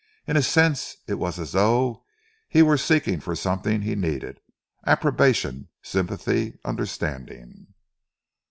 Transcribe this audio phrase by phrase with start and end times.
[0.25, 2.03] In a sense it was as though
[2.49, 4.39] he were seeking for something he needed
[4.87, 7.67] approbation, sympathy, understanding.